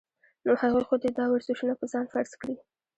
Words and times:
نو 0.45 0.51
هغوي 0.61 0.83
خو 0.87 0.95
دې 1.01 1.09
دا 1.17 1.25
ورزشونه 1.29 1.73
پۀ 1.79 1.85
ځان 1.93 2.05
فرض 2.13 2.31
کړي- 2.41 2.55